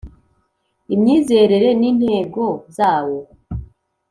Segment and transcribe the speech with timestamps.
[0.93, 2.43] Imyizerere n intego
[2.75, 3.19] zawo